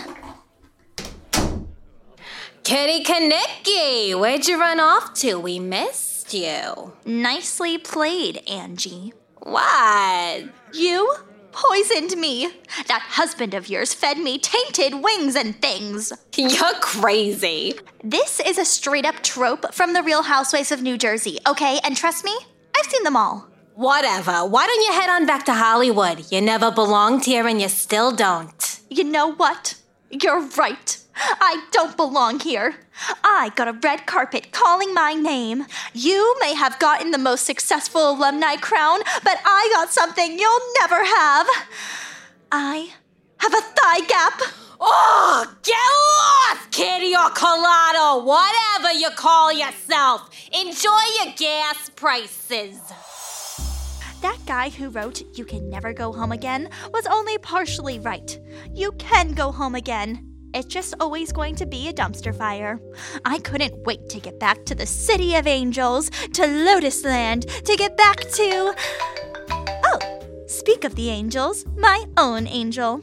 Kitty 2.64 3.02
Kanicki, 3.02 4.19
where'd 4.19 4.47
you 4.47 4.59
run 4.59 4.78
off 4.78 5.14
to? 5.14 5.35
We 5.38 5.59
missed 5.59 6.33
you. 6.33 6.92
Nicely 7.04 7.76
played, 7.76 8.40
Angie. 8.49 9.12
What? 9.38 10.45
You 10.73 11.12
poisoned 11.50 12.16
me. 12.21 12.52
That 12.87 13.02
husband 13.02 13.54
of 13.54 13.69
yours 13.69 13.92
fed 13.92 14.19
me 14.19 14.38
tainted 14.38 15.02
wings 15.02 15.35
and 15.35 15.61
things. 15.61 16.12
You're 16.37 16.75
crazy. 16.81 17.75
This 18.04 18.38
is 18.38 18.59
a 18.59 18.64
straight 18.64 19.04
up 19.07 19.23
trope 19.25 19.75
from 19.75 19.92
the 19.92 20.02
Real 20.02 20.23
Housewives 20.23 20.71
of 20.71 20.83
New 20.83 20.97
Jersey, 20.97 21.38
okay? 21.49 21.81
And 21.83 21.97
trust 21.97 22.25
me, 22.25 22.35
I've 22.76 22.87
seen 22.87 23.02
them 23.02 23.16
all. 23.16 23.49
Whatever. 23.75 24.47
Why 24.47 24.66
don't 24.66 24.87
you 24.87 24.92
head 25.00 25.11
on 25.11 25.26
back 25.26 25.45
to 25.47 25.52
Hollywood? 25.52 26.31
You 26.31 26.40
never 26.40 26.71
belonged 26.71 27.25
here 27.25 27.49
and 27.49 27.61
you 27.61 27.69
still 27.69 28.12
don't. 28.14 28.81
You 28.88 29.02
know 29.02 29.33
what? 29.33 29.75
You're 30.12 30.47
right. 30.59 30.99
I 31.16 31.64
don't 31.73 31.97
belong 31.97 32.40
here. 32.40 32.76
I 33.25 33.50
got 33.57 33.66
a 33.69 33.73
red 33.73 34.07
carpet 34.07 34.52
calling 34.52 34.92
my 34.92 35.14
name. 35.14 35.64
You 35.95 36.37
may 36.40 36.54
have 36.54 36.78
gotten 36.78 37.12
the 37.12 37.19
most 37.19 37.47
successful 37.47 38.11
alumni 38.11 38.57
crown, 38.57 39.00
but 39.25 39.38
I 39.45 39.71
got 39.73 39.90
something 39.90 40.38
you'll 40.38 40.61
never 40.81 41.02
have. 41.02 41.47
I 42.52 42.92
have 43.38 43.54
a 43.54 43.61
thigh 43.61 44.07
gap. 44.07 44.40
Oh, 44.78 45.47
get 45.62 46.59
lost, 46.59 46.71
Kitty 46.73 47.14
or 47.14 47.31
Colado, 47.31 48.25
whatever 48.25 48.92
you 48.92 49.09
call 49.16 49.52
yourself. 49.52 50.28
Enjoy 50.52 51.00
your 51.23 51.33
gas 51.37 51.90
prices. 51.97 52.78
That 54.23 54.38
guy 54.47 54.69
who 54.69 54.88
wrote 54.91 55.21
You 55.37 55.45
Can 55.45 55.69
Never 55.69 55.93
Go 55.93 56.12
Home 56.12 56.31
Again 56.31 56.69
was 56.93 57.07
only 57.07 57.38
partially 57.38 57.99
right. 57.99 58.38
You 58.73 58.93
can 58.93 59.33
go 59.33 59.50
home 59.50 59.75
again. 59.75 60.25
It's 60.55 60.69
just 60.69 60.95
always 61.00 61.33
going 61.33 61.57
to 61.57 61.67
be 61.67 61.88
a 61.88 61.93
dumpster 61.93 62.33
fire. 62.33 62.79
I 63.25 63.41
couldn't 63.41 63.85
wait 63.85 64.09
to 64.11 64.21
get 64.21 64.38
back 64.38 64.64
to 64.67 64.76
the 64.76 64.87
City 64.87 65.35
of 65.35 65.49
Angels, 65.49 66.09
to 66.35 66.47
Lotus 66.47 67.05
Land, 67.05 67.49
to 67.49 67.76
get 67.76 67.97
back 67.97 68.21
to. 68.21 68.76
Oh, 69.50 70.45
speak 70.47 70.85
of 70.85 70.95
the 70.95 71.11
angels, 71.11 71.67
my 71.76 72.05
own 72.17 72.47
angel. 72.47 73.00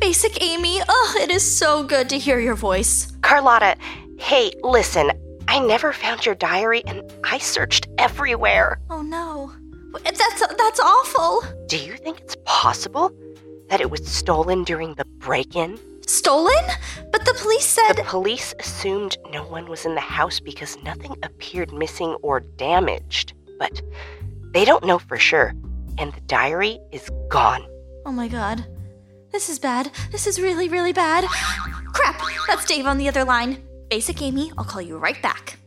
Basic 0.00 0.42
Amy, 0.42 0.80
oh, 0.88 1.18
it 1.20 1.30
is 1.30 1.56
so 1.56 1.84
good 1.84 2.08
to 2.08 2.18
hear 2.18 2.40
your 2.40 2.56
voice. 2.56 3.12
Carlotta, 3.22 3.76
hey, 4.18 4.50
listen, 4.64 5.12
I 5.46 5.60
never 5.60 5.92
found 5.92 6.26
your 6.26 6.34
diary 6.34 6.82
and 6.84 7.08
I 7.22 7.38
searched 7.38 7.86
everywhere. 7.96 8.80
Oh 8.90 9.02
no. 9.02 9.52
That's 10.04 10.46
that's 10.56 10.80
awful. 10.80 11.42
Do 11.66 11.78
you 11.78 11.96
think 11.96 12.20
it's 12.20 12.36
possible 12.44 13.10
that 13.68 13.80
it 13.80 13.90
was 13.90 14.06
stolen 14.06 14.64
during 14.64 14.94
the 14.94 15.04
break 15.04 15.56
in? 15.56 15.78
Stolen? 16.06 16.64
But 17.12 17.24
the 17.24 17.34
police 17.34 17.66
said. 17.66 17.94
The 17.94 18.04
police 18.04 18.54
assumed 18.60 19.18
no 19.32 19.42
one 19.44 19.68
was 19.68 19.84
in 19.84 19.94
the 19.94 20.00
house 20.00 20.40
because 20.40 20.76
nothing 20.82 21.16
appeared 21.22 21.72
missing 21.72 22.16
or 22.22 22.40
damaged. 22.40 23.32
But 23.58 23.82
they 24.52 24.64
don't 24.64 24.84
know 24.84 24.98
for 24.98 25.18
sure, 25.18 25.54
and 25.98 26.12
the 26.12 26.20
diary 26.22 26.78
is 26.92 27.10
gone. 27.28 27.66
Oh 28.04 28.12
my 28.12 28.28
god. 28.28 28.66
This 29.32 29.48
is 29.48 29.58
bad. 29.58 29.90
This 30.12 30.26
is 30.26 30.40
really, 30.40 30.68
really 30.68 30.92
bad. 30.92 31.24
Crap! 31.92 32.20
That's 32.46 32.64
Dave 32.64 32.86
on 32.86 32.98
the 32.98 33.08
other 33.08 33.24
line. 33.24 33.62
Basic 33.90 34.22
Amy, 34.22 34.52
I'll 34.56 34.64
call 34.64 34.82
you 34.82 34.96
right 34.96 35.20
back. 35.20 35.58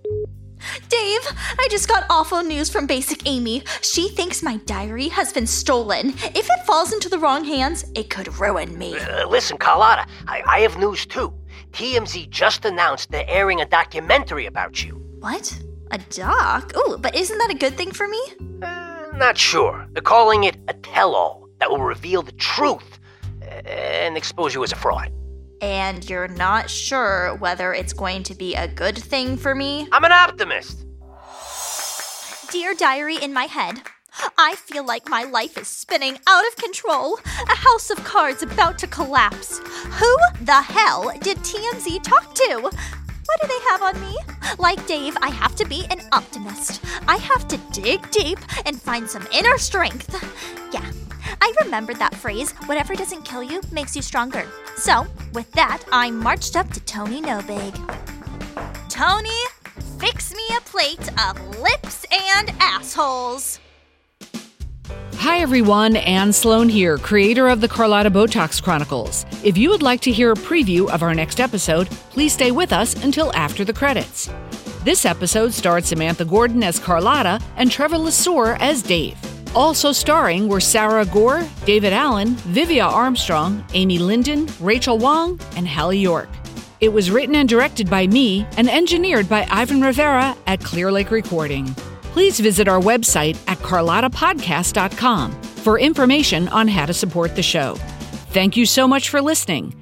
Dave, 0.90 1.22
I 1.58 1.68
just 1.70 1.88
got 1.88 2.06
awful 2.10 2.42
news 2.44 2.70
from 2.70 2.88
Basic 2.88 3.28
Amy. 3.28 3.64
She 3.82 4.10
thinks 4.10 4.44
my 4.44 4.58
diary 4.66 5.08
has 5.10 5.32
been 5.34 5.48
stolen. 5.48 6.10
If 6.10 6.50
it 6.50 6.66
falls 6.66 6.94
into 6.94 7.10
the 7.10 7.20
wrong 7.20 7.44
hands, 7.44 7.86
it 7.96 8.10
could 8.10 8.40
ruin 8.40 8.78
me. 8.78 8.98
Uh, 8.98 9.28
listen, 9.28 9.58
Carlotta, 9.58 10.06
I, 10.28 10.44
I 10.46 10.60
have 10.62 10.78
news 10.78 11.06
too. 11.06 11.34
TMZ 11.72 12.30
just 12.30 12.66
announced 12.66 13.12
they're 13.12 13.26
airing 13.28 13.62
a 13.62 13.66
documentary 13.66 14.46
about 14.46 14.84
you. 14.84 14.96
What? 15.20 15.58
A 15.92 15.98
doc? 16.10 16.74
Ooh, 16.78 16.98
but 16.98 17.16
isn't 17.16 17.38
that 17.38 17.52
a 17.52 17.58
good 17.58 17.76
thing 17.76 17.92
for 17.92 18.08
me? 18.08 18.22
Uh, 18.62 19.08
not 19.16 19.38
sure. 19.38 19.88
They're 19.92 20.02
calling 20.02 20.44
it 20.44 20.58
a 20.68 20.74
tell 20.74 21.16
all 21.16 21.48
that 21.60 21.70
will 21.70 21.82
reveal 21.82 22.22
the 22.22 22.32
truth 22.34 23.00
uh, 23.42 23.46
and 23.46 24.18
expose 24.18 24.54
you 24.54 24.64
as 24.64 24.72
a 24.72 24.76
fraud. 24.76 25.12
And 25.62 26.10
you're 26.10 26.28
not 26.28 26.70
sure 26.70 27.36
whether 27.36 27.74
it's 27.74 27.94
going 27.94 28.24
to 28.24 28.36
be 28.36 28.56
a 28.56 28.68
good 28.68 28.98
thing 28.98 29.38
for 29.38 29.54
me? 29.54 29.88
I'm 29.92 30.04
an 30.04 30.12
optimist. 30.12 30.86
Dear 32.52 32.74
diary 32.74 33.18
in 33.18 33.34
my 33.34 33.44
head, 33.44 33.82
I 34.38 34.56
feel 34.56 34.86
like 34.86 35.10
my 35.10 35.24
life 35.24 35.58
is 35.58 35.68
spinning 35.68 36.18
out 36.28 36.48
of 36.48 36.56
control. 36.56 37.20
A 37.50 37.56
house 37.56 37.90
of 37.90 38.04
cards 38.04 38.42
about 38.42 38.78
to 38.80 38.88
collapse. 38.88 39.60
Who 39.60 40.18
the 40.42 40.62
hell 40.62 41.12
did 41.22 41.38
TMZ 41.40 42.04
talk 42.04 42.34
to? 42.36 42.62
What 42.62 43.42
do 43.42 43.48
they 43.48 43.60
have 43.70 43.84
on 43.84 44.02
me? 44.02 44.18
Like 44.58 44.86
Dave, 44.88 45.16
I 45.22 45.30
have 45.30 45.56
to 45.58 45.66
be 45.66 45.86
an 45.92 46.02
optimist. 46.12 46.82
I 47.08 47.18
have 47.18 47.48
to 47.50 47.58
dig 47.72 48.10
deep 48.10 48.40
and 48.66 48.82
find 48.82 49.08
some 49.10 49.28
inner 49.32 49.58
strength. 49.58 50.16
Yeah, 50.74 50.92
I 51.42 51.54
remembered 51.64 51.98
that 51.98 52.16
phrase 52.16 52.52
whatever 52.66 52.96
doesn't 52.96 53.24
kill 53.24 53.44
you 53.44 53.62
makes 53.72 53.96
you 53.96 54.02
stronger. 54.02 54.46
So, 54.76 55.08
with 55.34 55.52
that, 55.54 55.84
I 55.92 56.12
marched 56.12 56.56
up 56.56 56.70
to 56.72 56.80
Tony 56.82 57.22
No 57.22 57.42
Big. 57.44 57.74
Tony, 58.90 59.30
fix 60.00 60.34
me 60.34 60.44
a 60.58 60.62
plate 60.62 61.10
of 61.28 61.60
lips 61.60 62.06
and 62.36 62.52
assholes. 62.60 63.60
Hi 65.16 65.40
everyone, 65.40 65.98
Ann 65.98 66.32
Sloan 66.32 66.70
here, 66.70 66.98
creator 66.98 67.50
of 67.50 67.62
the 67.62 67.68
Carlotta 67.68 68.10
Beautox 68.10 68.64
Chronicles. 68.64 69.26
If 69.44 69.58
you 69.58 69.70
would 69.70 69.84
like 69.84 70.00
to 70.02 70.12
hear 70.12 70.32
a 70.32 70.36
preview 70.36 70.90
of 70.90 71.04
our 71.04 71.14
next 71.14 71.40
episode, 71.40 71.90
please 72.10 72.34
stay 72.34 72.52
with 72.52 72.72
us 72.72 73.04
until 73.04 73.36
after 73.36 73.66
the 73.66 73.74
credits. 73.74 74.30
This 74.84 75.06
episode 75.06 75.54
starred 75.54 75.84
Samantha 75.84 76.24
Gordon 76.24 76.64
as 76.64 76.80
Carlotta 76.80 77.42
and 77.58 77.70
Trevor 77.70 77.98
Lissauer 77.98 78.58
as 78.62 78.82
Dave. 78.82 79.18
Also 79.56 79.92
starring 79.92 80.48
were 80.48 80.60
Sarah 80.60 81.06
Agor, 81.06 81.48
David 81.66 81.92
Allen, 81.92 82.36
Vivia 82.36 82.86
Armstrong, 82.86 83.66
Amy 83.74 83.98
Lyndon, 83.98 84.46
Raechel 84.62 85.00
Wong, 85.00 85.40
and 85.56 85.68
Hallie 85.68 85.98
York. 85.98 86.30
It 86.82 86.94
was 86.94 87.12
written 87.12 87.36
and 87.36 87.50
directed 87.50 87.90
by 87.90 88.08
me 88.08 88.46
and 88.58 88.70
engineered 88.70 89.28
by 89.28 89.48
Ivan 89.50 89.82
Rivera 89.82 90.36
at 90.48 90.62
Clear 90.62 90.92
Lake 90.92 91.12
Recording. 91.12 91.66
Please 92.14 92.40
visit 92.40 92.68
our 92.68 92.80
website 92.80 93.38
at 93.48 93.58
carlottapodcast.com 93.60 95.32
for 95.42 95.80
information 95.80 96.48
on 96.50 96.68
how 96.68 96.86
to 96.86 96.94
support 96.94 97.36
the 97.36 97.44
show. 97.44 97.76
Thank 98.32 98.56
you 98.56 98.66
so 98.66 98.88
much 98.88 99.10
for 99.10 99.22
listening. 99.22 99.76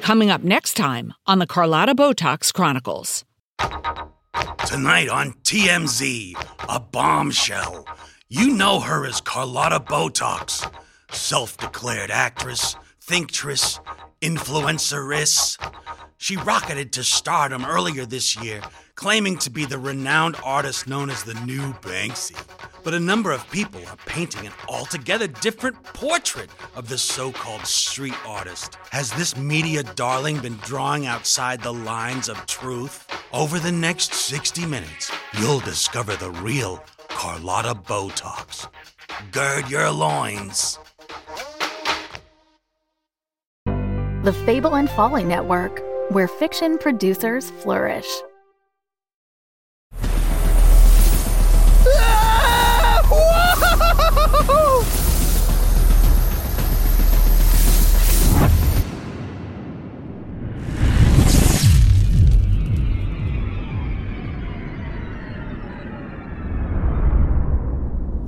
Coming 0.00 0.30
up 0.30 0.42
next 0.42 0.74
time 0.74 1.12
on 1.26 1.38
the 1.38 1.46
Carlotta 1.46 1.94
Beautox 1.94 2.52
Chronicles. 2.52 3.24
Tonight 4.66 5.08
on 5.08 5.32
TMZ, 5.42 6.34
a 6.68 6.80
bombshell. 6.80 7.84
You 8.28 8.54
know 8.54 8.80
her 8.80 9.04
as 9.04 9.20
Carlotta 9.20 9.80
Beautox, 9.80 10.70
self 11.10 11.56
declared 11.58 12.10
actress, 12.10 12.76
thinktress, 13.00 13.80
influenceress. 14.20 15.58
She 16.16 16.36
rocketed 16.36 16.92
to 16.92 17.02
stardom 17.04 17.64
earlier 17.64 18.06
this 18.06 18.40
year, 18.40 18.62
claiming 18.94 19.36
to 19.38 19.50
be 19.50 19.64
the 19.64 19.78
renowned 19.78 20.36
artist 20.44 20.86
known 20.86 21.10
as 21.10 21.24
the 21.24 21.34
new 21.44 21.72
Banksy. 21.74 22.36
But 22.84 22.94
a 22.94 23.00
number 23.00 23.30
of 23.30 23.48
people 23.50 23.80
are 23.86 23.96
painting 24.06 24.46
an 24.46 24.52
altogether 24.68 25.26
different 25.28 25.82
portrait 25.84 26.50
of 26.74 26.88
the 26.88 26.98
so 26.98 27.30
called 27.30 27.66
street 27.66 28.16
artist. 28.26 28.76
Has 28.90 29.12
this 29.12 29.36
media 29.36 29.82
darling 29.82 30.40
been 30.40 30.56
drawing 30.56 31.06
outside 31.06 31.62
the 31.62 31.72
lines 31.72 32.28
of 32.28 32.44
truth? 32.46 33.06
Over 33.32 33.58
the 33.58 33.72
next 33.72 34.14
60 34.14 34.66
minutes, 34.66 35.12
you'll 35.38 35.60
discover 35.60 36.16
the 36.16 36.30
real 36.30 36.82
Carlotta 37.08 37.74
Beautox. 37.74 38.68
Gird 39.30 39.70
your 39.70 39.90
loins. 39.90 40.78
The 44.24 44.32
Fable 44.46 44.76
and 44.76 44.88
Folly 44.90 45.24
Network, 45.24 45.82
where 46.10 46.28
fiction 46.28 46.78
producers 46.78 47.50
flourish. 47.62 48.06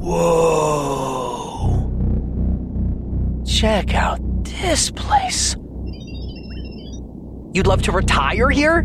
Whoa. 0.06 1.90
Check 3.46 3.94
out 3.94 4.20
this 4.44 4.90
place. 4.90 5.56
You'd 7.54 7.66
love 7.66 7.80
to 7.84 7.92
retire 7.92 8.50
here? 8.50 8.82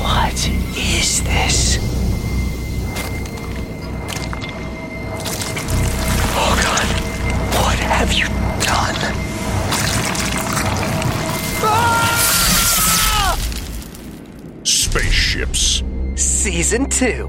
What 0.00 0.48
is 0.76 1.22
this? 1.22 1.78
Oh 6.36 6.54
god. 6.62 6.86
What 7.56 7.78
have 7.78 8.12
you 8.12 8.26
done? 8.66 8.96
Ah! 11.64 13.38
Spaceships. 14.62 15.71
Season 16.22 16.88
2. 16.88 17.28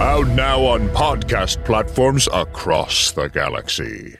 Out 0.00 0.26
now 0.28 0.60
on 0.64 0.88
podcast 0.88 1.64
platforms 1.64 2.28
across 2.32 3.12
the 3.12 3.28
galaxy. 3.28 4.16